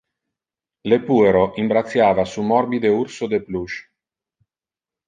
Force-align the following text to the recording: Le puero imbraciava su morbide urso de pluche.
Le 0.93 0.97
puero 1.09 1.43
imbraciava 1.65 2.25
su 2.33 2.41
morbide 2.49 2.87
urso 3.05 3.27
de 3.35 3.43
pluche. 3.47 3.83